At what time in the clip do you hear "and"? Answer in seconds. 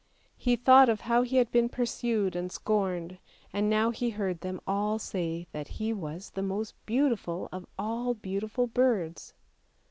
2.35-2.51, 3.53-3.69